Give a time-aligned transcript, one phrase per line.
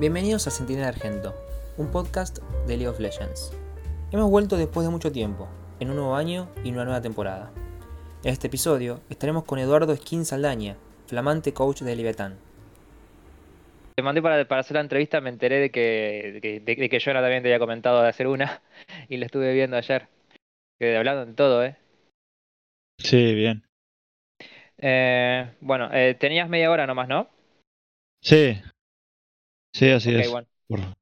[0.00, 1.36] Bienvenidos a Sentinel Argento,
[1.78, 3.56] un podcast de League of Legends.
[4.10, 7.52] Hemos vuelto después de mucho tiempo, en un nuevo año y una nueva temporada.
[8.24, 10.76] En este episodio estaremos con Eduardo Skin Saldaña,
[11.06, 12.36] flamante coach de Leviatán.
[13.94, 17.50] Te mandé para, hacer la entrevista, me enteré de que, de, que Jonah también te
[17.50, 18.62] había comentado de hacer una
[19.08, 20.08] y la estuve viendo ayer.
[20.80, 21.76] Que hablando de todo, ¿eh?
[22.98, 23.62] Sí, bien.
[24.78, 27.28] Eh, bueno, eh, tenías media hora nomás, ¿no?
[28.20, 28.60] Sí.
[29.74, 30.30] Sí, así es.
[30.68, 30.94] Bueno,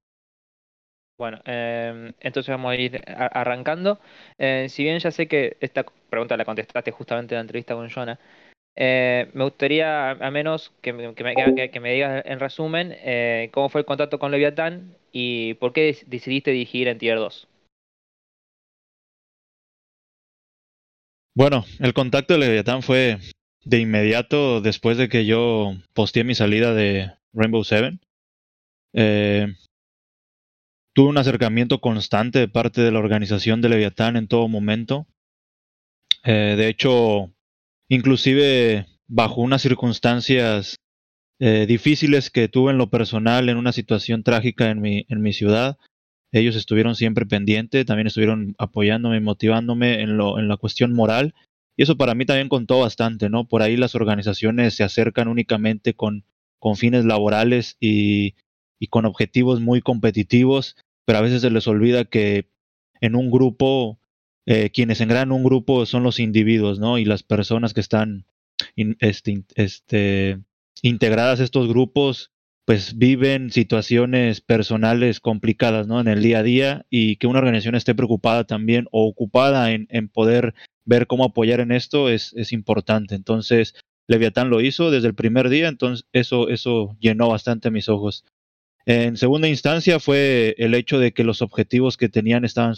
[1.19, 4.01] bueno em, entonces vamos a ir arrancando.
[4.39, 7.91] Eh, si bien ya sé que esta pregunta la contestaste justamente en la entrevista con
[7.91, 8.19] Jonah,
[8.75, 12.97] me gustaría al menos que, me, que me digas en resumen
[13.53, 17.47] cómo fue el contacto con Leviatán y por qué decidiste dirigir en Tier 2.
[21.35, 23.19] Bueno, el contacto de Leviatán fue
[23.65, 28.01] de inmediato después de que yo posteé mi salida de Rainbow Seven.
[28.95, 29.55] Eh,
[30.95, 35.07] tuve un acercamiento constante de parte de la organización de Leviatán en todo momento.
[36.25, 37.33] Eh, de hecho,
[37.89, 40.77] inclusive bajo unas circunstancias
[41.41, 45.33] eh, difíciles que tuve en lo personal, en una situación trágica en mi, en mi
[45.33, 45.79] ciudad,
[46.31, 51.35] ellos estuvieron siempre pendientes, también estuvieron apoyándome, motivándome en, lo, en la cuestión moral
[51.77, 53.47] y eso para mí también contó bastante, ¿no?
[53.47, 56.25] Por ahí las organizaciones se acercan únicamente con,
[56.59, 58.35] con fines laborales y,
[58.83, 62.49] y con objetivos muy competitivos, pero a veces se les olvida que
[63.01, 64.01] en un grupo,
[64.45, 66.99] eh, quienes engranan un grupo son los individuos, ¿no?
[66.99, 68.27] Y las personas que están
[68.99, 70.41] este, este,
[70.83, 72.33] integradas a estos grupos,
[72.65, 76.01] pues viven situaciones personales complicadas, ¿no?
[76.01, 79.87] En el día a día y que una organización esté preocupada también o ocupada en,
[79.91, 83.15] en poder ver cómo apoyar en esto es, es importante.
[83.15, 83.77] Entonces,
[84.09, 88.25] Leviatán lo hizo desde el primer día, entonces eso, eso llenó bastante mis ojos.
[88.87, 92.75] En segunda instancia fue el hecho de que los objetivos que tenían estaban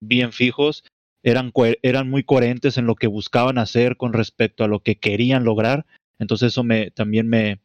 [0.00, 0.84] bien fijos,
[1.22, 5.44] eran, eran muy coherentes en lo que buscaban hacer con respecto a lo que querían
[5.44, 5.86] lograr.
[6.18, 7.60] Entonces eso me, también me,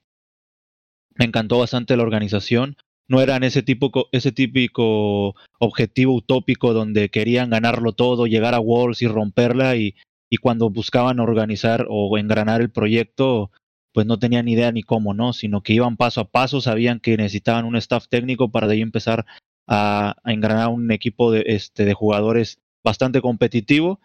[1.16, 2.78] me encantó bastante la organización
[3.12, 9.02] no eran ese, tipo, ese típico objetivo utópico donde querían ganarlo todo, llegar a Worlds
[9.02, 9.96] y romperla y,
[10.30, 13.52] y cuando buscaban organizar o engranar el proyecto,
[13.94, 15.34] pues no tenían idea ni cómo, ¿no?
[15.34, 18.82] Sino que iban paso a paso, sabían que necesitaban un staff técnico para de ahí
[18.82, 19.26] empezar
[19.68, 24.00] a, engranar un equipo de, este, de jugadores bastante competitivo.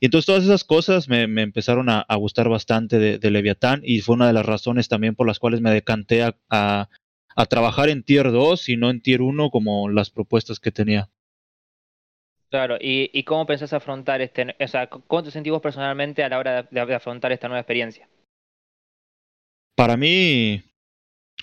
[0.00, 4.16] Y entonces todas esas cosas me, empezaron a, gustar bastante de, de, Leviatán y fue
[4.16, 6.36] una de las razones también por las cuales me decanté a,
[7.36, 11.08] a trabajar en tier 2 y no en tier 1 como las propuestas que tenía.
[12.52, 16.38] Claro, ¿y, cómo pensás afrontar este, o sea, cómo te sentís vos personalmente a la
[16.38, 18.06] hora de, afrontar esta nueva experiencia?
[19.74, 20.62] Para mí,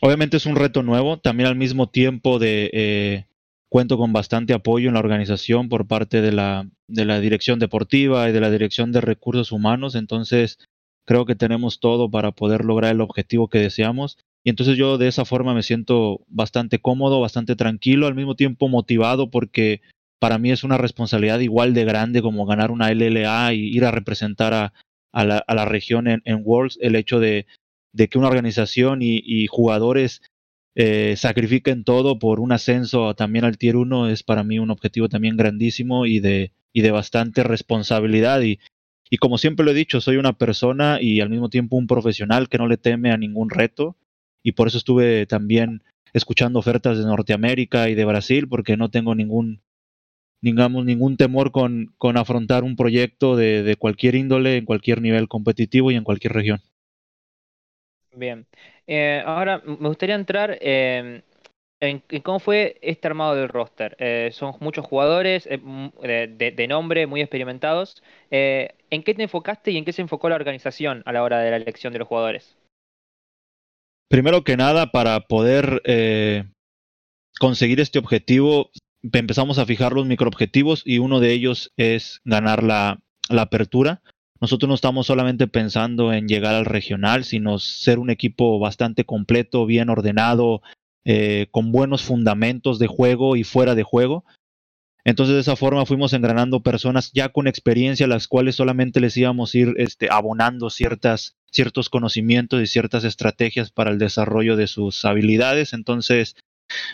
[0.02, 3.26] obviamente es un reto nuevo, también al mismo tiempo de eh,
[3.70, 8.42] cuento con bastante apoyo en la organización por parte de la, dirección deportiva y de
[8.42, 10.58] la dirección de recursos humanos, entonces
[11.06, 15.08] creo que tenemos todo para poder lograr el objetivo que deseamos y entonces yo de
[15.08, 19.82] esa forma me siento bastante cómodo, bastante tranquilo, al mismo tiempo motivado porque
[20.20, 23.92] para mí es una responsabilidad igual de grande como ganar una LLA y ir a
[23.92, 24.74] representar a,
[25.14, 27.46] a, la, a la, región en, en, Worlds, el hecho de,
[27.94, 30.22] de que una organización y, jugadores
[30.76, 35.10] eh, sacrifiquen todo por un ascenso también al Tier 1 es para mí un objetivo
[35.10, 38.42] también grandísimo y de, y de bastante responsabilidad.
[38.42, 38.60] Y,
[39.10, 42.48] y como siempre lo he dicho, soy una persona y al mismo tiempo un profesional
[42.48, 43.98] que no le teme a ningún reto
[44.44, 45.84] y por eso estuve también
[46.14, 49.62] escuchando ofertas de Norteamérica y de Brasil porque no tengo ningún
[50.42, 55.28] digamos, ningún temor con, con afrontar un proyecto de, de, cualquier índole, en cualquier nivel
[55.28, 56.62] competitivo y en cualquier región.
[58.16, 58.46] Bien.
[58.88, 61.24] Eh, ahora me gustaría entrar en,
[61.80, 63.96] en, cómo fue este armado del roster.
[64.00, 68.04] Eh, son muchos jugadores eh, de, nombre, muy experimentados.
[68.32, 71.40] Eh, ¿En qué te enfocaste y en qué se enfocó la organización a la hora
[71.40, 72.58] de la elección de los jugadores?
[74.10, 76.46] Primero que nada, para poder eh,
[77.40, 78.72] conseguir este objetivo,
[79.14, 84.02] empezamos a fijar los microobjetivos y uno de ellos es ganar la apertura.
[84.42, 89.66] Nosotros no estamos solamente pensando en llegar al regional, sino ser un equipo bastante completo,
[89.66, 90.62] bien ordenado,
[91.06, 94.26] eh, con buenos fundamentos de juego y fuera de juego.
[95.06, 99.54] Entonces de esa forma fuimos engranando personas ya con experiencia, las cuales solamente les íbamos
[99.54, 105.04] a ir este, abonando ciertas, ciertos conocimientos y ciertas estrategias para el desarrollo de sus
[105.06, 105.74] habilidades.
[105.74, 106.36] Entonces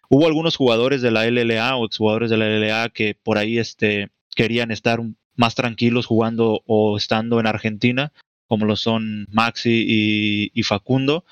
[0.10, 4.10] hubo algunos jugadores de la LLA o exjugadores de la LLA que por ahí este,
[4.36, 5.02] querían estar
[5.36, 8.12] más tranquilos jugando o estando en Argentina,
[8.48, 11.26] como lo son Maxi y, Facundo.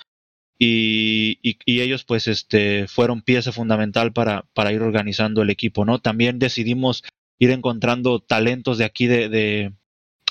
[0.59, 5.99] y, ellos pues este, fueron pieza fundamental para, para ir organizando el equipo, ¿no?
[5.99, 7.03] También decidimos
[7.39, 9.73] ir encontrando talentos de aquí de, de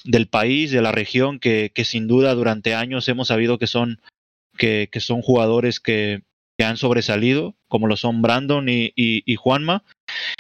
[0.05, 4.01] del país, de la región, que, sin duda durante años hemos sabido que son,
[4.57, 6.23] que, son jugadores que,
[6.59, 9.85] que, han sobresalido, como lo son Brandon y, y Juanma.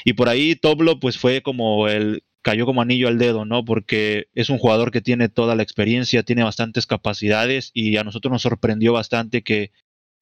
[0.04, 3.64] Y por ahí Toblo pues fue como el cayó como anillo al dedo, ¿no?
[3.64, 8.32] Porque es un jugador que tiene toda la experiencia, tiene bastantes capacidades y a nosotros
[8.32, 9.70] nos sorprendió bastante que,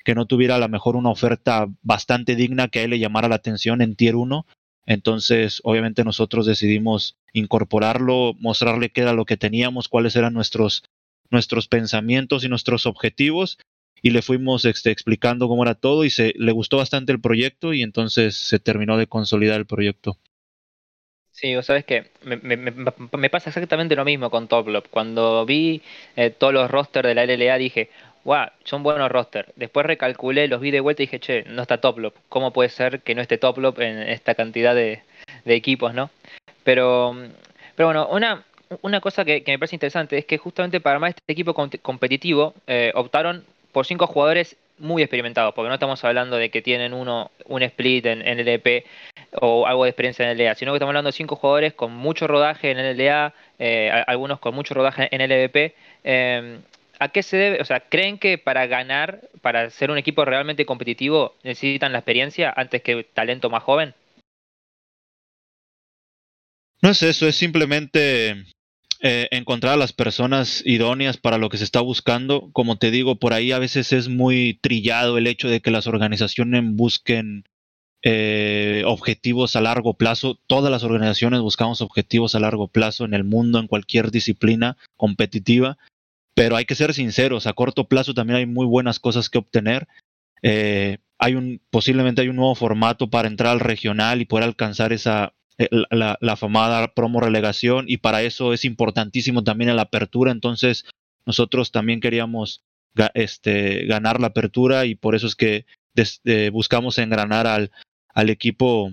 [0.04, 3.28] que no tuviera a lo mejor una oferta bastante digna que a él le llamara
[3.28, 4.46] la atención en Tier 1.
[4.86, 10.84] Entonces, obviamente nosotros decidimos incorporarlo, mostrarle qué era lo que teníamos, cuáles eran nuestros,
[11.30, 13.58] nuestros pensamientos y nuestros objetivos
[14.02, 17.72] y le fuimos este, explicando cómo era todo y se le gustó bastante el proyecto
[17.72, 20.18] y entonces se terminó de consolidar el proyecto.
[21.40, 24.88] Sí, vos sabés que me, me, me, pasa exactamente lo mismo con Toplop.
[24.90, 25.80] Cuando vi
[26.14, 27.88] eh, todos los rosters de la LLA dije,
[28.24, 29.50] wow, son buenos rosters.
[29.56, 32.14] Después recalculé, los vi de vuelta y dije, che, no está Toplop.
[32.28, 35.02] ¿Cómo puede ser que no esté Toplop en esta cantidad de,
[35.46, 36.10] de equipos, no?
[36.62, 37.16] Pero,
[37.74, 38.44] pero bueno, una,
[38.82, 42.52] una cosa que, que, me parece interesante es que justamente para armar este equipo competitivo
[42.66, 47.30] eh, optaron por cinco jugadores muy experimentados, porque no estamos hablando de que tienen uno
[47.46, 48.84] un split en, en LP
[49.40, 52.26] o algo de experiencia en LA, sino que estamos hablando de cinco jugadores con mucho
[52.26, 55.74] rodaje en LA, eh, algunos con mucho rodaje en LVP.
[56.04, 56.58] Eh,
[56.98, 57.62] ¿A qué se debe?
[57.62, 62.52] O sea, ¿creen que para ganar, para ser un equipo realmente competitivo, necesitan la experiencia
[62.54, 63.94] antes que talento más joven?
[66.82, 68.44] No es eso, es simplemente
[69.02, 72.50] eh, encontrar a las personas idóneas para lo que se está buscando.
[72.52, 75.86] Como te digo, por ahí a veces es muy trillado el hecho de que las
[75.86, 77.44] organizaciones busquen
[78.02, 80.38] eh, objetivos a largo plazo.
[80.46, 85.78] Todas las organizaciones buscamos objetivos a largo plazo en el mundo, en cualquier disciplina competitiva.
[86.34, 89.88] Pero hay que ser sinceros, a corto plazo también hay muy buenas cosas que obtener.
[90.42, 94.92] Eh, hay un, posiblemente hay un nuevo formato para entrar al regional y poder alcanzar
[94.92, 95.32] esa,
[95.90, 100.32] la, la, famada promo relegación y para eso es importantísimo también la apertura.
[100.32, 100.86] Entonces
[101.26, 102.62] nosotros también queríamos
[103.14, 107.70] este, ganar la apertura y por eso es que des, eh, buscamos engranar al,
[108.14, 108.92] al equipo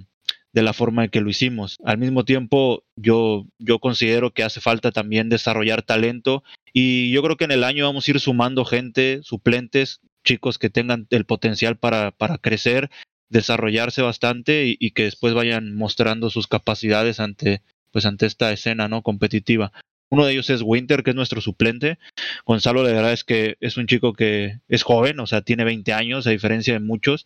[0.54, 1.78] de la forma en que lo hicimos.
[1.84, 6.44] Al mismo tiempo, yo, yo considero que hace falta también desarrollar talento
[6.74, 10.70] y yo creo que en el año vamos a ir sumando gente, suplentes, chicos que
[10.70, 12.90] tengan el potencial para, para crecer
[13.30, 19.02] desarrollarse bastante y, que después vayan mostrando sus capacidades ante pues ante esta escena no
[19.02, 19.72] competitiva.
[20.10, 22.00] Uno de ellos es Winter que es nuestro suplente.
[22.46, 25.94] Gonzalo la verdad es que es un chico que es joven o sea tiene 20
[25.94, 27.26] años a diferencia de muchos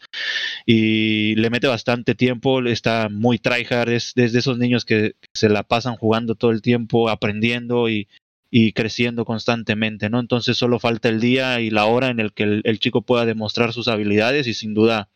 [0.65, 5.63] y le mete bastante tiempo está muy tryhard es desde esos niños que se la
[5.63, 8.07] pasan jugando todo el tiempo aprendiendo y
[8.53, 10.19] y creciendo constantemente, ¿no?
[10.19, 13.71] Entonces solo falta el día y la hora en el que el chico pueda demostrar
[13.71, 15.07] sus habilidades y sin duda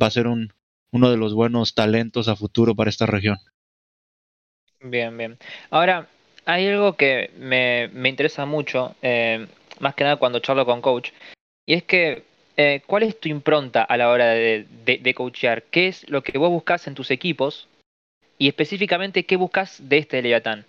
[0.00, 0.52] va a ser un,
[0.92, 3.38] uno de los buenos talentos a futuro para esta región.
[4.80, 5.38] Bien, bien.
[5.70, 6.08] Ahora,
[6.44, 9.46] hay algo que me, me interesa mucho, eh,
[9.80, 11.10] más que nada cuando charlo con coach,
[11.66, 12.24] y es que,
[12.56, 15.62] eh, ¿cuál es tu impronta a la hora de, de, de, coachear?
[15.64, 17.68] ¿Qué es lo que vos buscas en tus equipos?
[18.38, 20.66] Y específicamente, ¿qué buscas de este Leviatán?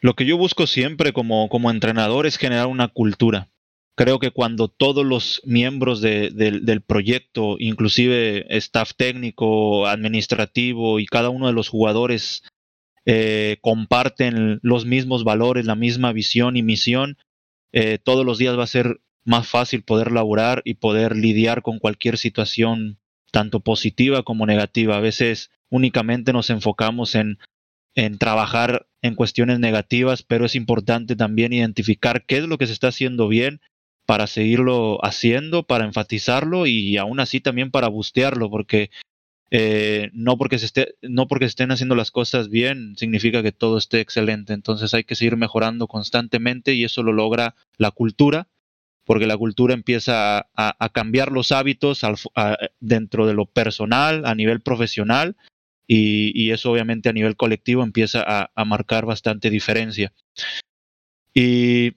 [0.00, 3.48] Lo que yo busco siempre como, como entrenador es generar una cultura
[3.98, 11.06] creo que cuando todos los miembros de, de, del proyecto, inclusive staff técnico, administrativo y
[11.06, 12.44] cada uno de los jugadores
[13.06, 17.18] eh, comparten los mismos valores, la misma visión y misión,
[17.72, 21.80] eh, todos los días va a ser más fácil poder laborar y poder lidiar con
[21.80, 23.00] cualquier situación,
[23.32, 24.96] tanto positiva como negativa.
[24.96, 27.40] A veces únicamente nos enfocamos en,
[27.96, 32.74] en trabajar en cuestiones negativas, pero es importante también identificar qué es lo que se
[32.74, 33.60] está haciendo bien
[34.08, 38.88] para seguirlo haciendo, para enfatizarlo y aún así también para bustearlo, porque
[39.50, 43.76] eh, no, porque se esté, no porque estén haciendo las cosas bien significa que todo
[43.76, 44.54] esté excelente.
[44.54, 48.48] Entonces hay que seguir mejorando constantemente y eso lo logra la cultura,
[49.04, 52.00] porque la cultura empieza a, cambiar los hábitos
[52.80, 55.36] dentro de lo personal, a nivel profesional,
[55.86, 60.14] y, y eso obviamente a nivel colectivo empieza a, marcar bastante diferencia.
[61.34, 61.92] Y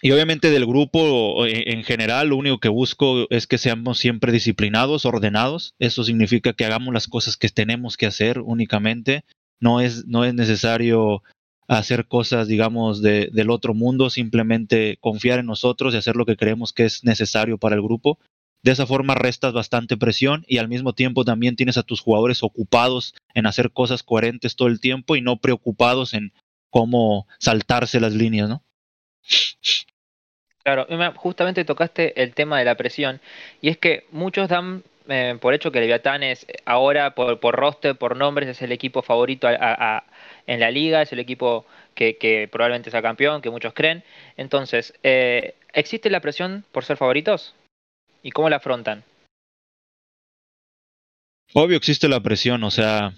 [0.00, 5.04] y obviamente del grupo en general, lo único que busco es que seamos siempre disciplinados,
[5.04, 5.74] ordenados.
[5.78, 9.24] Eso significa que hagamos las cosas que tenemos que hacer únicamente.
[9.60, 11.22] No es, no es necesario
[11.66, 16.36] hacer cosas, digamos, de, del otro mundo, simplemente confiar en nosotros y hacer lo que
[16.36, 18.18] creemos que es necesario para el grupo.
[18.62, 22.42] De esa forma restas bastante presión y al mismo tiempo también tienes a tus jugadores
[22.42, 26.32] ocupados en hacer cosas coherentes todo el tiempo y no preocupados en
[26.70, 28.62] cómo saltarse las líneas, ¿no?
[30.68, 33.22] Claro, justamente tocaste el tema de la presión
[33.62, 37.96] y es que muchos dan eh, por hecho que Leviatán es ahora por, por roster,
[37.96, 43.00] por nombres, es el equipo favorito en la liga, es el equipo que, probablemente sea
[43.00, 44.04] campeón, que muchos creen.
[44.36, 47.54] Entonces, eh, ¿existe la presión por ser favoritos?
[48.22, 49.04] ¿Y cómo la afrontan?
[51.54, 53.14] Obvio existe la presión, o sea,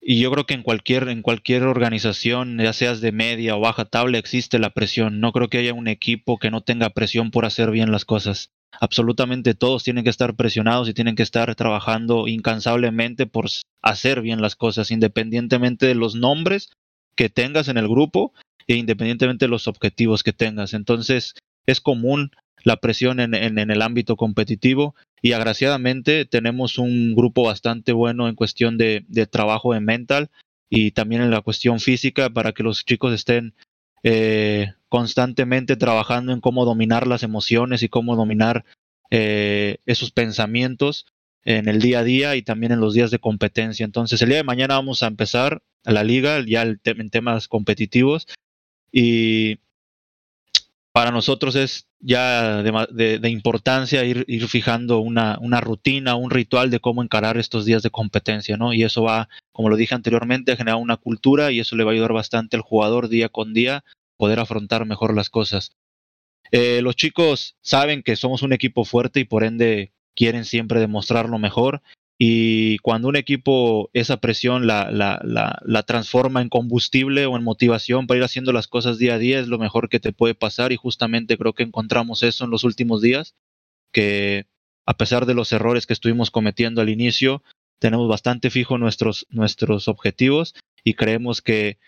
[0.00, 3.84] y yo creo que en cualquier, en cualquier organización, ya seas de media o baja
[3.84, 5.20] tabla, existe la presión.
[5.20, 8.50] No creo que haya un equipo que no tenga presión por hacer bien las cosas.
[8.80, 13.46] Absolutamente todos tienen que estar presionados y tienen que estar trabajando incansablemente por
[13.82, 16.70] hacer bien las cosas, independientemente de los nombres
[17.14, 18.32] que tengas en el grupo
[18.66, 20.72] e independientemente de los objetivos que tengas.
[20.72, 21.34] Entonces,
[21.66, 22.30] es común
[22.64, 28.78] la presión en, el ámbito competitivo y agraciadamente tenemos un grupo bastante bueno en cuestión
[28.78, 30.30] de, trabajo en mental
[30.68, 33.54] y también en la cuestión física para que los chicos estén
[34.02, 38.64] eh, constantemente trabajando en cómo dominar las emociones y cómo dominar
[39.10, 41.06] eh, esos pensamientos
[41.44, 43.84] en el día a día y también en los días de competencia.
[43.84, 48.26] Entonces el día de mañana vamos a empezar la liga ya en temas competitivos
[48.92, 49.58] y
[50.92, 57.36] para nosotros es ya de, importancia ir, fijando una, rutina, un ritual de cómo encarar
[57.36, 58.72] estos días de competencia, ¿no?
[58.72, 61.92] Y eso va, como lo dije anteriormente, a generar una cultura y eso le va
[61.92, 63.84] a ayudar bastante al jugador día con día
[64.16, 65.76] poder afrontar mejor las cosas.
[66.50, 71.38] Eh, los chicos saben que somos un equipo fuerte y por ende quieren siempre demostrarlo
[71.38, 71.82] mejor
[72.22, 75.22] y cuando un equipo esa presión la, la,
[75.64, 79.40] la, transforma en combustible o en motivación para ir haciendo las cosas día a día,
[79.40, 82.62] es lo mejor que te puede pasar y justamente creo que encontramos eso en los
[82.62, 83.36] últimos días,
[83.90, 84.44] que
[84.84, 87.42] a pesar de los errores que estuvimos cometiendo al inicio,
[87.78, 91.78] tenemos bastante fijo nuestros, nuestros objetivos y creemos que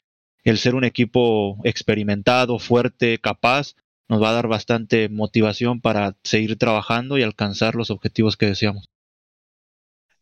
[0.45, 3.75] el ser un equipo experimentado, fuerte, capaz,
[4.09, 8.92] nos va a dar bastante motivación para seguir trabajando y alcanzar los objetivos que deseamos.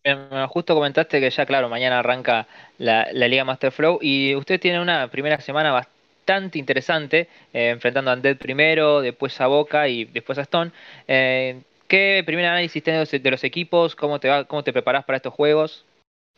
[0.03, 2.47] Em, justo comentaste que ya, claro, mañana arranca
[2.79, 8.15] la, Liga Master Flow y usted tiene una primera semana bastante interesante, eh, enfrentando a
[8.15, 10.71] Undead primero, después a Boca y después a Stone.
[11.07, 13.95] Eh, ¿Qué primer análisis tienes de los equipos?
[13.95, 15.85] ¿Cómo te, va, cómo te preparas para estos juegos?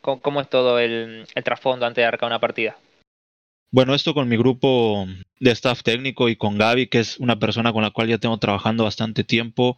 [0.00, 2.76] ¿Cómo, es todo el, el trasfondo antes de arrancar una partida?
[3.71, 5.07] Bueno, esto con mi grupo
[5.38, 8.37] de staff técnico y con Gaby, que es una persona con la cual ya tengo
[8.38, 9.76] trabajando bastante tiempo,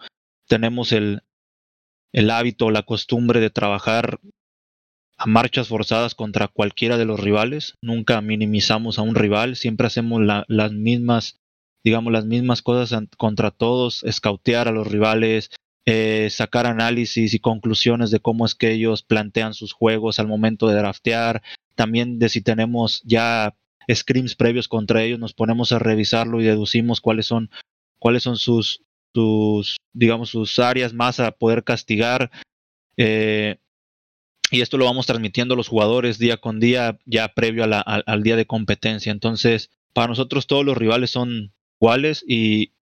[0.48, 1.22] tenemos el,
[2.14, 4.20] el hábito, la costumbre de trabajar
[5.18, 7.74] a marchas forzadas contra cualquiera de los rivales.
[7.82, 11.40] Nunca minimizamos a un rival, siempre hacemos las mismas,
[11.82, 15.50] digamos, las mismas cosas contra todos, escautear a los rivales,
[15.86, 20.68] eh, sacar análisis y conclusiones de cómo es que ellos plantean sus juegos al momento
[20.68, 21.42] de draftear.
[21.74, 23.56] También de si tenemos ya
[23.92, 27.50] scrims previos contra ellos, nos ponemos a revisarlo y deducimos cuáles son,
[27.98, 28.84] cuáles son sus,
[29.92, 32.30] digamos, sus áreas más a poder castigar.
[32.96, 33.58] Eh,
[34.50, 38.36] y esto lo vamos transmitiendo a los jugadores día con día, ya previo al día
[38.36, 39.10] de competencia.
[39.10, 42.72] Entonces, para nosotros todos los rivales son iguales y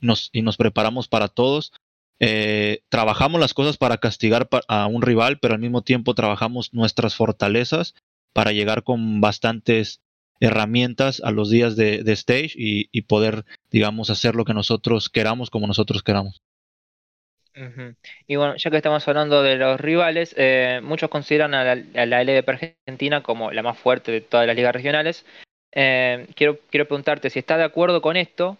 [0.00, 1.72] nos, y nos preparamos para todos.
[2.18, 7.14] Eh, trabajamos las cosas para castigar a un rival, pero al mismo tiempo trabajamos nuestras
[7.14, 7.94] fortalezas
[8.32, 10.00] para llegar con bastantes
[10.40, 15.66] herramientas a los días de, stage y, poder, digamos, hacer lo que nosotros queramos como
[15.66, 16.42] nosotros queramos.
[18.26, 22.48] Y bueno, ya que estamos hablando de los rivales, eh, muchos consideran a la, LDP
[22.48, 25.26] Argentina como la más fuerte de todas las ligas regionales.
[25.72, 28.56] Eh, quiero, quiero preguntarte si está de acuerdo con esto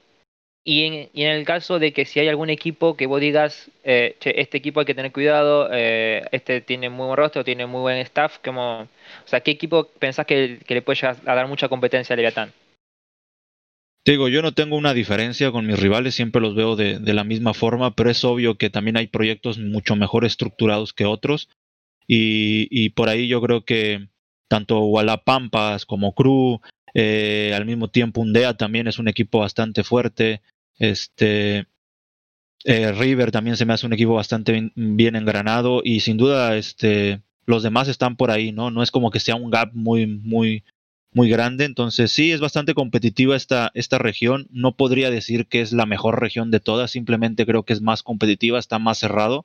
[0.63, 4.59] y en, el caso de que si hay algún equipo que vos digas, eh, este
[4.59, 8.39] equipo hay que tener cuidado, eh, este tiene muy buen rostro, tiene muy buen staff,
[8.45, 8.89] como, o
[9.27, 12.53] sea, ¿qué equipo pensás que, le puede llegar a dar mucha competencia a Leviatán?
[14.05, 17.55] digo, yo no tengo una diferencia con mis rivales, siempre los veo de, la misma
[17.55, 21.49] forma, pero es obvio que también hay proyectos mucho mejor estructurados que otros.
[22.07, 24.09] Y, por ahí yo creo que
[24.49, 26.61] tanto Wallapampas como Cru,
[26.95, 30.41] eh, al mismo tiempo Undea también es un equipo bastante fuerte.
[30.79, 31.67] Este
[32.65, 37.23] eh, River también se me hace un equipo bastante bien, engranado y sin duda este
[37.47, 38.71] los demás están por ahí, ¿no?
[38.71, 40.65] No es como que sea un gap muy muy
[41.13, 44.47] muy grande, entonces sí es bastante competitiva esta esta región.
[44.51, 48.03] No podría decir que es la mejor región de todas, simplemente creo que es más
[48.03, 49.45] competitiva, está más cerrado.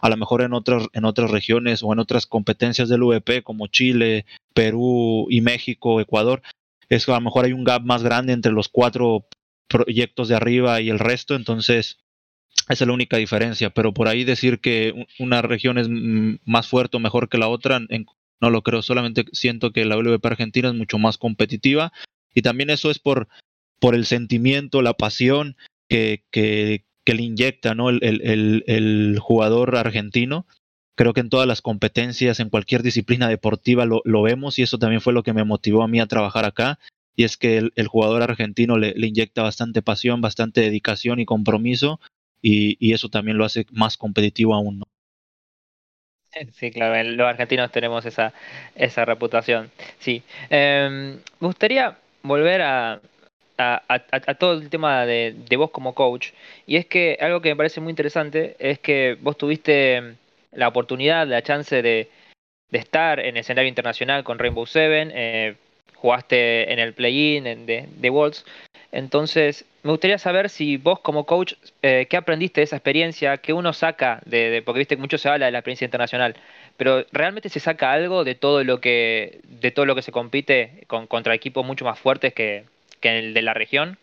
[0.00, 3.68] A lo mejor en otras en otras regiones o en otras competencias del VP como
[3.68, 6.42] Chile, Perú y México, Ecuador,
[6.88, 9.26] es a lo mejor hay un gap más grande entre los cuatro
[9.68, 11.98] proyectos de arriba y el resto, entonces
[12.68, 15.88] esa es la única diferencia, pero por ahí decir que una región es
[16.44, 17.80] más fuerte o mejor que la otra,
[18.40, 21.92] no lo creo, solamente siento que la WP Argentina es mucho más competitiva
[22.34, 23.28] y también eso es por,
[23.80, 25.56] por el sentimiento, la pasión
[25.88, 27.88] que, que, que le inyecta ¿no?
[27.88, 30.46] el, el, el, jugador argentino.
[30.96, 34.78] Creo que en todas las competencias, en cualquier disciplina deportiva lo, lo, vemos y eso
[34.78, 36.78] también fue lo que me motivó a mí a trabajar acá.
[37.14, 42.00] Y es que el, jugador argentino le, inyecta bastante pasión, bastante dedicación y compromiso
[42.42, 44.80] y, y eso también lo hace más competitivo aún.
[44.80, 44.84] ¿no?
[46.52, 48.32] Sí, claro, los argentinos tenemos esa,
[48.74, 49.70] esa reputación.
[49.98, 50.22] Sí.
[50.50, 53.00] Eh, me gustaría volver a,
[53.58, 56.30] a, a, todo el tema de, de, vos como coach.
[56.66, 60.16] Y es que algo que me parece muy interesante es que vos tuviste
[60.52, 62.08] la oportunidad, la chance de,
[62.70, 65.56] de estar en el escenario internacional con Rainbow Seven, eh,
[65.94, 68.44] jugaste en el play-in de, de Worlds.
[68.92, 73.36] Entonces, me gustaría saber si vos como coach, eh, ¿qué aprendiste de esa experiencia?
[73.38, 76.36] ¿Qué uno saca de, porque viste que mucho se habla de la experiencia internacional,
[76.76, 80.84] pero realmente se saca algo de todo lo que, de todo lo que se compite
[80.86, 82.64] con, contra equipos mucho más fuertes que,
[83.00, 83.98] que el de la región?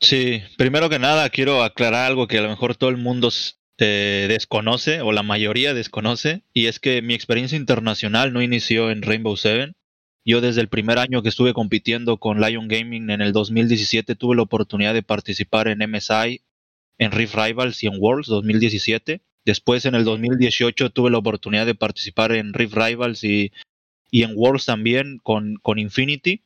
[0.00, 3.30] Sí, primero que nada quiero aclarar algo que a lo mejor todo el mundo
[3.78, 9.36] desconoce o la mayoría desconoce y es que mi experiencia internacional no inició en Rainbow
[9.36, 9.74] Seven.
[10.24, 14.36] Yo desde el primer año que estuve compitiendo con Lion Gaming en el 2017 tuve
[14.36, 16.42] la oportunidad de participar en MSI,
[16.98, 19.20] en Rift Rivals y en Worlds 2017.
[19.44, 23.52] Después en el 2018 tuve la oportunidad de participar en Rift Rivals y,
[24.10, 26.42] y en Worlds también con, con Infinity.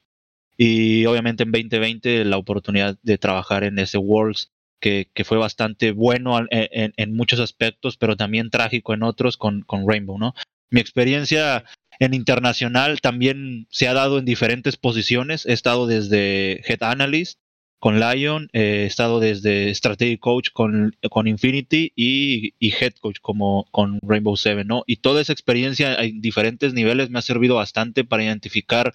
[0.56, 6.38] Y obviamente en 2020 la oportunidad de trabajar en ese Worlds que, fue bastante bueno
[6.50, 10.34] en, en, muchos aspectos, pero también trágico en otros con, con Rainbow, ¿no?
[10.70, 11.64] Mi experiencia
[11.98, 15.46] en internacional también se ha dado en diferentes posiciones.
[15.46, 17.38] He estado desde Head Analyst
[17.80, 23.18] con Lion, eh, he estado desde Strategy Coach con, con Infinity y, y, Head Coach
[23.20, 24.82] como con Rainbow Seven, ¿no?
[24.86, 28.94] Y toda esa experiencia en diferentes niveles me ha servido bastante para identificar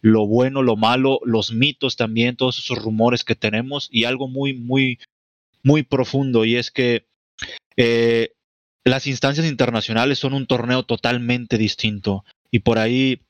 [0.00, 4.52] lo bueno, lo malo, los mitos también, todos esos rumores que tenemos y algo muy,
[4.52, 4.98] muy,
[5.62, 7.06] muy profundo y es que
[7.76, 8.34] eh,
[8.84, 13.22] las instancias internacionales son un torneo totalmente distinto y por ahí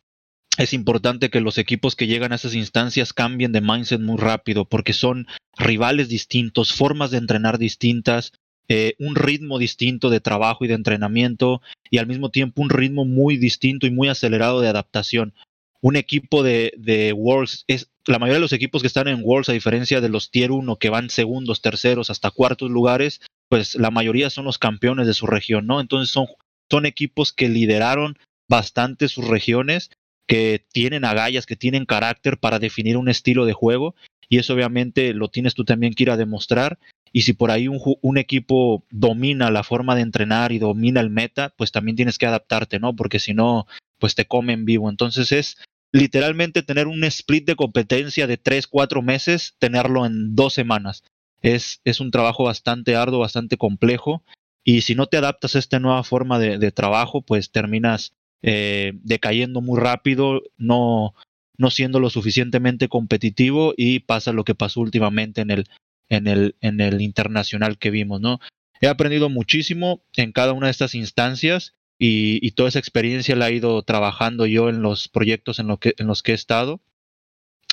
[0.59, 4.67] es importante que los equipos que llegan a esas instancias cambien de mindset muy rápido
[4.67, 8.33] porque son rivales distintos, formas de entrenar distintas,
[8.69, 13.05] eh, un ritmo distinto de trabajo y de entrenamiento y al mismo tiempo un ritmo
[13.05, 15.35] muy distinto y muy acelerado de adaptación.
[15.81, 19.49] Un equipo de, de Worlds, es, la mayoría de los equipos que están en Worlds,
[19.49, 23.91] a diferencia de los Tier 1 que van segundos, terceros, hasta cuartos lugares, pues la
[23.91, 25.81] mayoría son los campeones de su región, ¿no?
[25.81, 26.27] Entonces son,
[26.71, 29.91] son equipos que lideraron bastante sus regiones,
[30.27, 33.95] que tienen agallas, que tienen carácter para definir un estilo de juego,
[34.29, 36.79] y eso obviamente lo tienes tú también que ir a demostrar.
[37.13, 41.11] Y si por ahí un, un, equipo domina la forma de entrenar y domina el
[41.11, 42.97] meta, pues también tienes que adaptarte, ¿no?
[42.97, 43.67] Porque si no,
[43.99, 44.89] pues te comen vivo.
[44.89, 45.59] Entonces es
[45.93, 51.05] literalmente tener un split de competencia de 3, 4 meses, tenerlo en dos semanas.
[51.43, 54.25] Es, es un trabajo bastante arduo, bastante complejo.
[54.65, 59.61] Y si no te adaptas a esta nueva forma de, trabajo, pues terminas eh, decayendo
[59.61, 61.15] muy rápido, no,
[61.59, 65.69] no siendo lo suficientemente competitivo y pasa lo que pasó últimamente en el,
[66.09, 68.41] en el, en el internacional que vimos, ¿no?
[68.81, 73.49] He aprendido muchísimo en cada una de estas instancias y, y, toda esa experiencia la
[73.49, 76.81] he ido trabajando yo en los proyectos en, lo que, en los que he estado.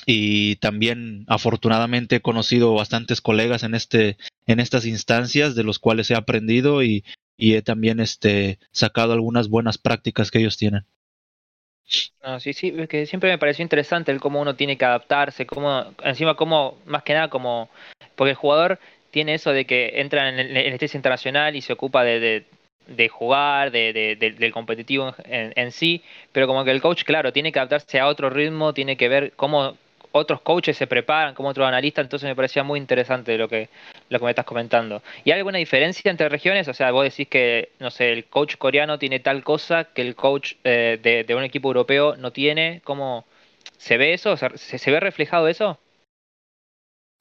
[0.06, 6.12] Y también afortunadamente he conocido bastantes colegas en, este, en estas instancias de los cuales
[6.12, 7.04] he aprendido y,
[7.36, 10.86] y he también este, sacado algunas buenas prácticas que ellos tienen.
[12.22, 15.44] No, sí, sí, es que siempre me pareció interesante el cómo uno tiene que adaptarse,
[15.44, 17.68] cómo, encima cómo, más que nada como,
[18.14, 18.78] porque el jugador
[19.10, 22.46] tiene eso de que entra en el, en el internacional y se ocupa de, de,
[22.90, 27.04] de jugar, de, de, de, del competitivo en, en, sí, pero como que el coach,
[27.04, 29.76] claro, tiene que adaptarse a otro ritmo, tiene que ver cómo
[30.12, 33.68] otros coaches se preparan, como otros analistas, entonces me parecía muy interesante lo que,
[34.08, 35.02] lo que me estás comentando.
[35.24, 36.66] ¿Y hay alguna diferencia entre regiones?
[36.68, 40.16] O sea, vos decís que, no sé, el coach coreano tiene tal cosa que el
[40.16, 43.24] coach eh, de, un equipo europeo no tiene, ¿cómo
[43.78, 44.36] se ve eso?
[44.36, 45.78] ¿se, ¿Se ve reflejado eso?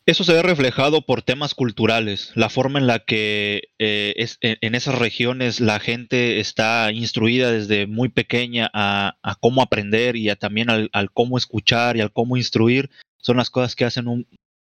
[0.06, 4.74] Eso se ve reflejado por temas culturales, la forma en la que eh, es, en,
[4.74, 10.70] esas regiones la gente está instruida desde muy pequeña a, cómo aprender y a, también
[10.70, 14.28] al, cómo escuchar y al cómo instruir, son las cosas que hacen un,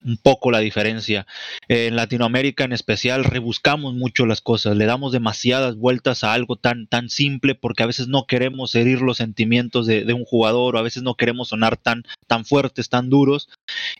[0.05, 1.27] un poco la diferencia.
[1.69, 6.57] Eh, en Latinoamérica en especial rebuscamos mucho las cosas, le damos demasiadas vueltas a algo
[6.57, 10.79] tan, tan simple porque a veces no queremos herir los sentimientos de, un jugador o
[10.79, 13.49] a veces no queremos sonar tan, tan fuertes, tan duros.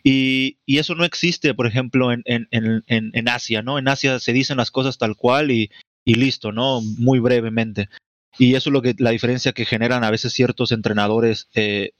[0.03, 3.79] Y, y eso no existe, por ejemplo, en, en, en, en, Asia, ¿no?
[3.79, 5.71] En Asia se dicen las cosas tal cual y,
[6.05, 6.81] y listo, ¿no?
[6.97, 7.89] Muy brevemente.
[8.37, 11.91] Y eso es lo que la diferencia que generan a veces ciertos entrenadores eh,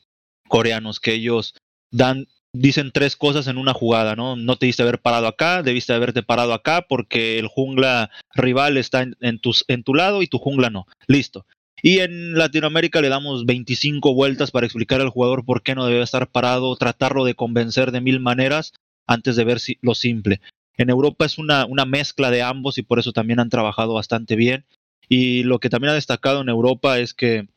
[0.48, 1.56] coreanos, que ellos
[1.92, 4.36] dan dicen tres cosas en una jugada, ¿no?
[4.36, 9.02] No te diste haber parado acá, debiste haberte parado acá porque el jungla rival está
[9.02, 10.88] en, tu lado y tu jungla no.
[11.08, 11.46] Listo.
[11.82, 16.02] Y en Latinoamérica le damos 25 vueltas para explicar al jugador por qué no debe
[16.02, 18.74] estar parado, tratarlo de convencer de mil maneras
[19.06, 20.42] antes de ver si, lo simple.
[20.78, 24.66] En Europa es una, mezcla de ambos y por eso también han trabajado bastante bien.
[25.08, 27.48] Y lo que también ha destacado en Europa es que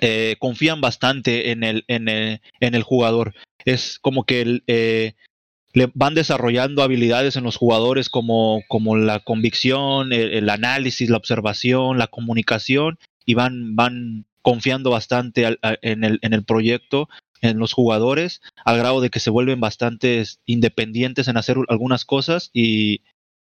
[0.00, 3.34] eh, confían bastante en el jugador.
[3.64, 5.14] Es como que eh,
[5.72, 11.18] le van desarrollando habilidades en los jugadores como, como la convicción, el, el, análisis, la
[11.18, 17.08] observación, la comunicación y van, van confiando bastante en, el, en el proyecto
[17.40, 22.50] en los jugadores al grado de que se vuelven bastante independientes en hacer algunas cosas
[22.52, 23.02] y,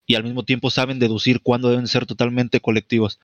[0.07, 3.21] y al mismo tiempo saben deducir cuándo deben ser totalmente colectivos.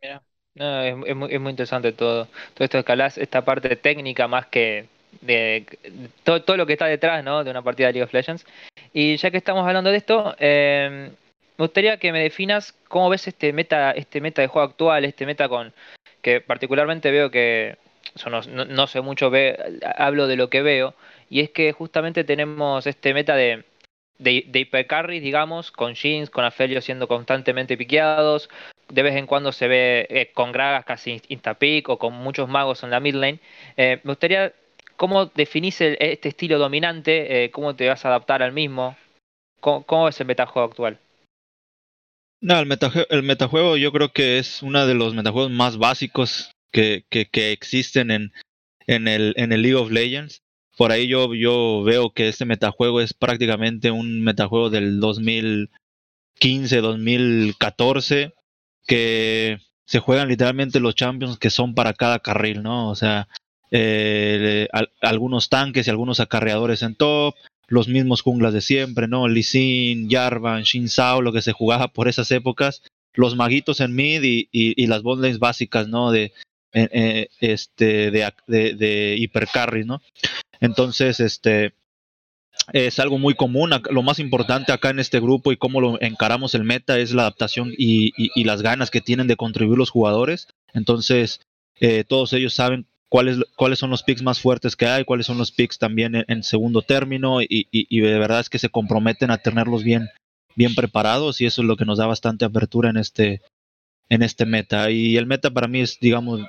[0.00, 2.78] Es, muy, es, muy, interesante todo, todo esto
[3.16, 4.88] esta parte técnica más que
[5.20, 5.66] de,
[6.24, 7.44] todo, todo, lo que está detrás ¿no?
[7.44, 8.46] de una partida de League of Legends.
[8.92, 11.10] Y ya que estamos hablando de esto, eh,
[11.58, 15.26] me gustaría que me definas cómo ves este meta, este meta de juego actual, este
[15.26, 15.72] meta con
[16.22, 17.76] que particularmente veo que
[18.14, 20.94] eso no, sé mucho, ve, hablo de lo que veo,
[21.30, 23.64] y es que justamente tenemos este meta de,
[24.18, 28.50] de, de hipercarries, digamos, con Jeans, con Afelio siendo constantemente piqueados,
[28.88, 32.82] de vez en cuando se ve eh, con Gragas casi instapick o con muchos magos
[32.82, 33.40] en la mid lane.
[33.76, 34.52] Eh, me gustaría,
[35.02, 37.42] ¿cómo definís este estilo dominante?
[37.42, 38.96] Eh, ¿Cómo te vas a adaptar al mismo?
[39.58, 41.00] ¿Cómo, cómo es el metajuego actual?
[42.40, 46.52] No, el, metajuego, el metajuego yo creo que es uno de los metajuegos más básicos
[46.70, 50.38] que, existen en, el, League of Legends.
[50.76, 58.34] Por ahí yo, yo veo que este metajuego es prácticamente un metajuego del 2015, 2014,
[58.86, 62.88] que se juegan literalmente los champions que son para cada carril, ¿no?
[62.88, 63.26] O sea,
[63.72, 64.68] eh,
[65.00, 67.34] algunos tanques y algunos acarreadores en top,
[67.68, 69.28] los mismos junglas de siempre, ¿no?
[69.28, 70.88] Lee Sin, Jarvan, Shin
[71.22, 72.82] lo que se jugaba por esas épocas,
[73.14, 76.10] los maguitos en mid y, y, las botlanes básicas, ¿no?
[76.10, 76.32] De,
[76.74, 80.02] eh, este, de, de, de hipercarry, ¿no?
[80.60, 81.72] Entonces, este,
[82.74, 83.70] es algo muy común.
[83.90, 87.22] Lo más importante acá en este grupo y cómo lo encaramos el meta es la
[87.22, 90.48] adaptación y, y, y las ganas que tienen de contribuir los jugadores.
[90.74, 91.40] Entonces,
[91.80, 95.36] eh, todos ellos saben cuáles, cuáles son los picks más fuertes que hay, cuáles son
[95.36, 99.30] los picks también en, en segundo término y, y, de verdad es que se comprometen
[99.30, 100.08] a tenerlos bien,
[100.56, 103.42] bien preparados y eso es lo que nos da bastante apertura en este,
[104.08, 104.90] en este meta.
[104.90, 106.40] Y el meta para mí es, digamos,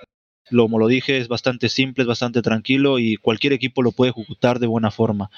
[0.51, 4.11] lo, como lo dije, es bastante simple, es bastante tranquilo y cualquier equipo lo puede
[4.11, 5.31] ejecutar de buena forma.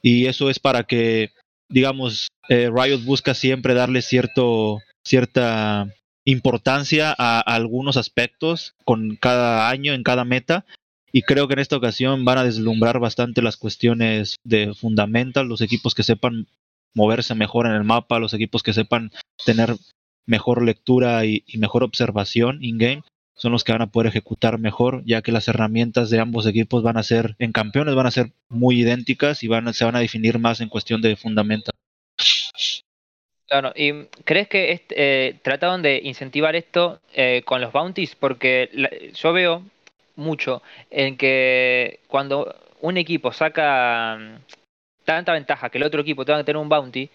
[0.00, 1.32] Y eso es para que,
[1.68, 9.92] digamos, eh, Riot busca siempre darle cierto, cierta importancia a, algunos aspectos con cada año,
[9.92, 10.64] en cada meta.
[11.12, 15.60] Y creo que en esta ocasión van a deslumbrar bastante las cuestiones de fundamental, los
[15.60, 16.48] equipos que sepan
[16.94, 19.12] moverse mejor en el mapa, los equipos que sepan
[19.44, 19.76] tener
[20.26, 23.02] mejor lectura y, mejor observación in-game
[23.36, 26.84] son los que van a poder ejecutar mejor, ya que las herramientas de ambos equipos
[26.84, 30.00] van a ser, en campeones van a ser muy idénticas y van se van a
[30.00, 31.72] definir más en cuestión de fundamento.
[33.46, 38.16] Claro, ¿y crees que este, trataron de incentivar esto eh, con los bounties?
[38.16, 38.70] Porque
[39.14, 39.62] yo veo
[40.16, 44.36] mucho en que cuando un equipo saca mm,
[45.04, 47.10] tanta ventaja que el otro equipo tenga que tener un bounty,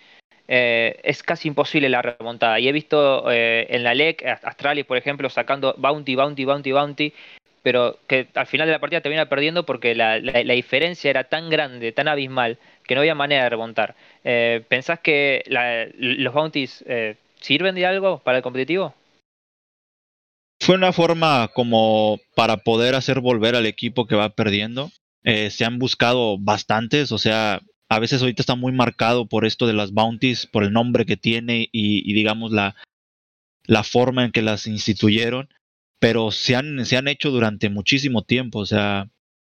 [0.48, 2.60] eh, es casi imposible la remontada.
[2.60, 7.14] Y he visto eh, en la LEC, Astralis, por ejemplo, sacando bounty, bounty, bounty, bounty,
[7.64, 11.50] pero que al final de la partida termina perdiendo porque la, la, diferencia era tan
[11.50, 13.96] grande, tan abismal, que no había manera de remontar.
[14.24, 15.44] Eh, ¿Pensás que
[15.98, 18.94] los bounties eh, sirven de algo para el competitivo?
[20.62, 24.92] Fue una forma como para poder hacer volver al equipo que va perdiendo.
[25.24, 29.68] Eh, se han buscado bastantes, o sea, a veces ahorita está muy marcado por esto
[29.68, 32.76] de las bounties, por el nombre que tiene y, y digamos la,
[33.66, 35.50] la forma en que las instituyeron,
[36.00, 39.10] pero se han, se han hecho durante muchísimo tiempo, o sea,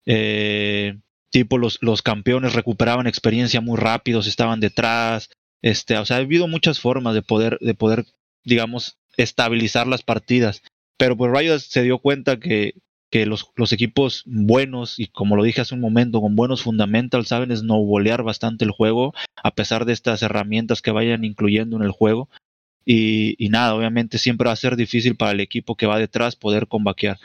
[0.06, 0.98] eh,
[1.30, 5.30] tipo los, los campeones recuperaban experiencia muy rápido, estaban detrás,
[5.62, 8.06] este, o sea, ha habido muchas formas de poder, de poder,
[8.44, 10.62] digamos, estabilizar las partidas,
[10.96, 12.74] pero pues Riot se dio cuenta que,
[13.10, 17.28] que los, los, equipos buenos y como lo dije hace un momento, con buenos fundamentals
[17.28, 21.90] saben snowbolear bastante el juego a pesar de estas herramientas que vayan incluyendo en el
[21.90, 22.28] juego.
[22.88, 26.68] Y, nada, obviamente siempre va a ser difícil para el equipo que va detrás poder
[26.68, 27.18] combaquear.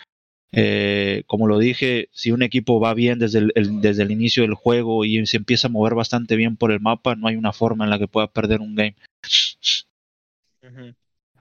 [0.54, 4.56] Eh, como lo dije, si un equipo va bien desde el, desde el inicio del
[4.56, 7.84] juego y se empieza a mover bastante bien por el mapa, no hay una forma
[7.84, 8.95] en la que pueda perder un game.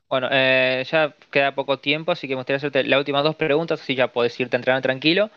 [0.09, 3.80] Bueno, eh, ya queda poco tiempo, así que me gustaría hacerte las últimas dos preguntas,
[3.80, 5.30] así ya podés irte a entrenar tranquilo.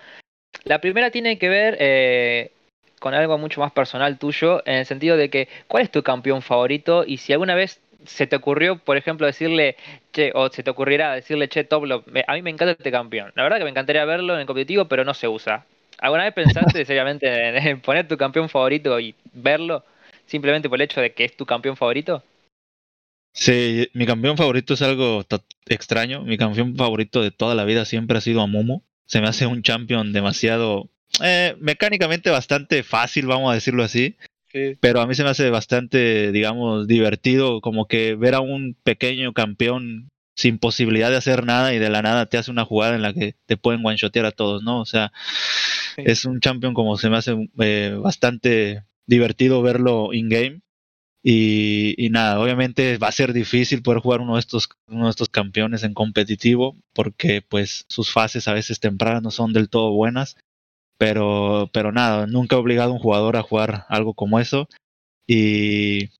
[0.65, 2.51] La primera tiene que ver eh,
[2.99, 6.41] con algo mucho más personal tuyo, en el sentido de que, ¿cuál es tu campeón
[6.41, 7.05] favorito?
[7.05, 9.75] Y si alguna vez se te ocurrió, por ejemplo, decirle,
[10.11, 13.31] che, o se te ocurrirá decirle, che, Toplo, a mí me encanta este campeón.
[13.35, 15.65] La verdad que me encantaría verlo en el competitivo, pero no se usa.
[15.99, 19.83] ¿Alguna vez pensaste seriamente en, poner tu campeón favorito y verlo
[20.25, 22.23] simplemente por el hecho de que es tu campeón favorito?
[23.33, 25.23] Sí, mi campeón favorito es algo
[25.65, 26.21] extraño.
[26.23, 28.83] Mi campeón favorito de toda la vida siempre ha sido Amumu.
[29.05, 30.89] Se me hace un champion demasiado,
[31.21, 34.17] eh, mecánicamente bastante fácil, vamos a decirlo así.
[34.79, 39.33] Pero a mí se me hace bastante, digamos, divertido como que ver a un pequeño
[39.33, 43.01] campeón sin posibilidad de hacer nada y de la nada te hace una jugada en
[43.01, 44.79] la que te pueden one-shotear a todos, ¿no?
[44.79, 45.11] O sea,
[45.97, 50.61] es un champion como se me hace eh, bastante divertido verlo in-game.
[51.25, 55.11] Y, y, nada, obviamente va a ser difícil poder jugar uno de estos, uno de
[55.11, 59.93] estos campeones en competitivo porque pues sus fases a veces tempranas no son del todo
[59.93, 60.35] buenas.
[61.03, 64.69] Pero, pero nada, nunca he obligado a un jugador a jugar algo como eso.
[65.27, 66.11] Y,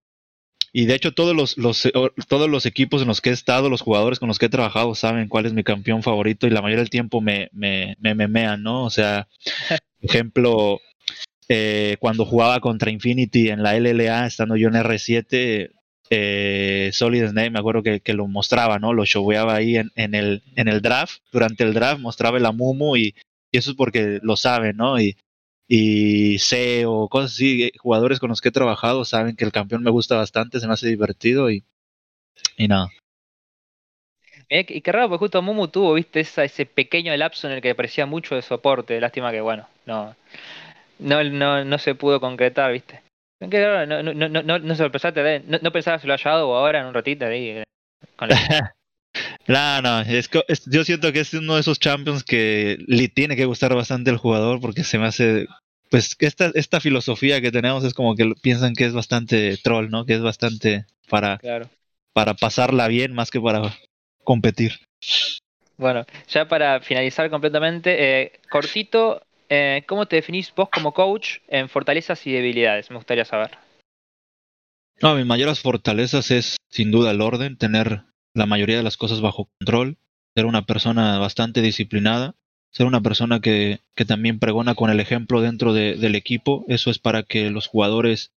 [0.73, 1.89] y de hecho todos los, los,
[2.27, 4.93] todos los equipos en los que he estado, los jugadores con los que he trabajado
[4.93, 8.61] saben cuál es mi campeón favorito y la mayoría del tiempo me, me, me memean,
[8.61, 8.83] ¿no?
[8.83, 9.29] O sea,
[10.01, 10.81] ejemplo,
[11.47, 15.71] eh, cuando jugaba contra Infinity en la LLA, estando yo en R7,
[16.09, 18.91] eh, Solid Snake, me acuerdo que, que, lo mostraba, ¿no?
[18.91, 22.97] Lo showweaba ahí en, en, el, en el draft, durante el draft mostraba el Amumu
[22.97, 23.15] y,
[23.53, 24.99] y eso es porque lo saben, ¿no?
[24.99, 25.15] Y,
[25.67, 29.83] y sé o cosas así, jugadores con los que he trabajado saben que el campeón
[29.83, 31.63] me gusta bastante, se me hace divertido y,
[32.57, 32.89] y nada.
[34.49, 37.69] y qué raro, porque justo Mumu tuvo, viste, esa, ese pequeño lapso en el que
[37.69, 40.15] aparecía mucho de soporte, lástima que bueno, no,
[40.97, 43.01] no, no, no se pudo concretar, viste.
[43.39, 46.87] No, no, no, no, no, no, no, no pensaba si lo haya dado ahora en
[46.87, 47.49] un ratito ahí.
[47.49, 47.63] Eh,
[48.15, 48.29] con
[49.47, 50.29] No, no, es,
[50.65, 54.17] yo siento que es uno de esos champions que le tiene que gustar bastante al
[54.17, 55.47] jugador porque se me hace,
[55.89, 60.05] pues esta, esta filosofía que tenemos es como que piensan que es bastante troll, ¿no?
[60.05, 61.39] Que es bastante para,
[62.13, 63.73] para pasarla bien más que para
[64.23, 64.79] competir.
[65.75, 71.67] Bueno, ya para finalizar completamente, eh, cortito, eh, ¿cómo te definís vos como coach en
[71.67, 72.89] fortalezas y debilidades?
[72.89, 73.57] Me gustaría saber.
[75.01, 79.21] No, mis mayores fortalezas es sin duda el orden, tener la mayoría de las cosas
[79.21, 79.97] bajo control,
[80.35, 82.35] ser una persona bastante disciplinada,
[82.71, 86.65] ser una persona que, que también pregona con el ejemplo dentro de, del equipo.
[86.67, 88.31] Eso es para que los jugadores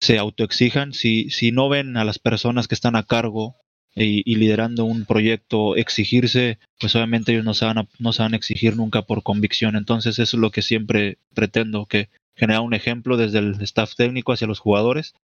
[0.00, 0.94] se autoexijan.
[0.94, 3.56] Si, si no ven a las personas que están a cargo
[3.94, 8.76] y, y, liderando un proyecto exigirse, pues obviamente ellos no se, van a, no exigir
[8.76, 9.76] nunca por convicción.
[9.76, 14.32] Entonces eso es lo que siempre pretendo, que genera un ejemplo desde el staff técnico
[14.32, 15.14] hacia los jugadores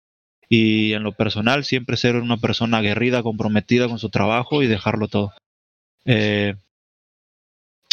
[0.49, 5.09] y en lo personal siempre ser una persona aguerrida, comprometida con su trabajo y dejarlo
[5.09, 5.33] todo.
[6.05, 6.55] Eh,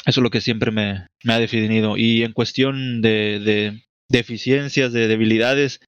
[0.05, 1.97] eso es lo que siempre me, me, ha definido.
[1.97, 5.79] Y en cuestión de, de deficiencias, de debilidades,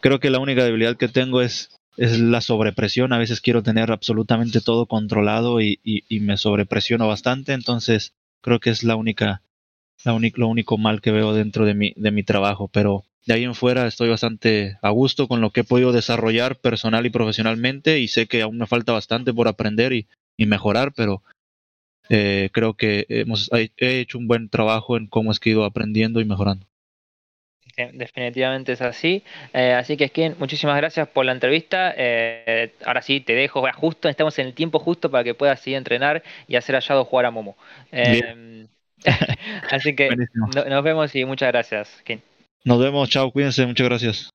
[0.00, 3.12] creo que la única debilidad que tengo es, es la sobrepresión.
[3.12, 7.52] A veces quiero tener absolutamente todo controlado y, y, y me sobrepresiono bastante.
[7.52, 9.42] Entonces creo que es la única,
[10.04, 12.68] la lo único mal que veo dentro de mi, de mi trabajo.
[12.68, 16.56] Pero de ahí en fuera estoy bastante a gusto con lo que he podido desarrollar
[16.56, 21.22] personal y profesionalmente y sé que aún me falta bastante por aprender y, mejorar, pero
[22.10, 26.24] eh, creo que hemos he hecho un buen trabajo en cómo he ido aprendiendo y
[26.24, 26.66] mejorando.
[27.76, 29.24] Definitivamente es así.
[29.52, 31.92] Eh, así que, Skin, muchísimas gracias por la entrevista.
[31.96, 33.64] Eh, ahora sí, te dejo.
[33.72, 37.04] Justo estamos en el tiempo justo para que puedas ir a entrenar y hacer hallado
[37.04, 37.56] jugar a Momo.
[39.70, 40.10] así que
[40.68, 42.22] nos vemos y muchas gracias, Skin.
[42.64, 44.30] Nos vemos, chao, cuídense, muchas gracias.